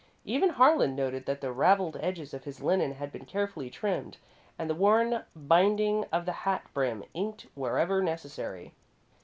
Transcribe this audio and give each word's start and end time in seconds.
Even 0.25 0.49
Harlan 0.49 0.95
noted 0.95 1.27
that 1.27 1.41
the 1.41 1.51
ravelled 1.51 1.95
edges 2.01 2.33
of 2.33 2.45
his 2.45 2.59
linen 2.63 2.93
had 2.95 3.11
been 3.11 3.23
carefully 3.25 3.69
trimmed 3.69 4.17
and 4.57 4.67
the 4.67 4.73
worn 4.73 5.25
binding 5.35 6.05
of 6.11 6.25
the 6.25 6.31
hat 6.41 6.63
brim 6.73 7.03
inked 7.13 7.45
wherever 7.53 8.01
necessary. 8.01 8.73